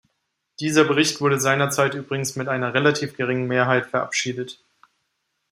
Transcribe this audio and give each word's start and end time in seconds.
Dieser 0.59 0.83
Bericht 0.85 1.21
wurde 1.21 1.39
seinerzeit 1.39 1.93
übrigens 1.93 2.35
mit 2.35 2.47
einer 2.47 2.73
relativ 2.73 3.15
geringen 3.15 3.45
Mehrheit 3.45 3.85
verabschiedet. 3.85 4.57